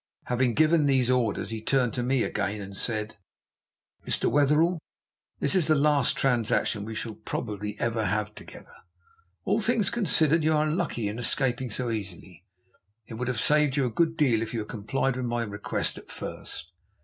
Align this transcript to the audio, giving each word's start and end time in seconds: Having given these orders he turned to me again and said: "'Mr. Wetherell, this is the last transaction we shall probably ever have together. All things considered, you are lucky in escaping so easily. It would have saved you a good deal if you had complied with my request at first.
Having 0.23 0.55
given 0.55 0.85
these 0.87 1.11
orders 1.11 1.51
he 1.51 1.61
turned 1.61 1.93
to 1.93 2.01
me 2.01 2.23
again 2.23 2.59
and 2.59 2.75
said: 2.75 3.17
"'Mr. 4.03 4.31
Wetherell, 4.31 4.79
this 5.39 5.53
is 5.53 5.67
the 5.67 5.75
last 5.75 6.15
transaction 6.17 6.85
we 6.85 6.95
shall 6.95 7.13
probably 7.13 7.79
ever 7.79 8.05
have 8.05 8.33
together. 8.33 8.73
All 9.45 9.61
things 9.61 9.91
considered, 9.91 10.43
you 10.43 10.55
are 10.55 10.65
lucky 10.65 11.07
in 11.07 11.19
escaping 11.19 11.69
so 11.69 11.91
easily. 11.91 12.43
It 13.05 13.13
would 13.13 13.27
have 13.27 13.39
saved 13.39 13.77
you 13.77 13.85
a 13.85 13.91
good 13.91 14.17
deal 14.17 14.41
if 14.41 14.55
you 14.55 14.61
had 14.61 14.69
complied 14.69 15.17
with 15.17 15.25
my 15.27 15.43
request 15.43 15.99
at 15.99 16.09
first. 16.09 16.71